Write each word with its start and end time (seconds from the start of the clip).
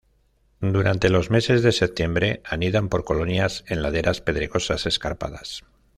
Durante 0.63 1.09
los 1.09 1.29
meses 1.29 1.61
de 1.61 1.71
septiembre 1.71 2.41
anidan 2.43 2.89
por 2.89 3.03
colonias 3.05 3.63
en 3.67 3.83
laderas 3.83 4.19
pedregosas 4.19 4.87
escarpadas. 4.87 5.63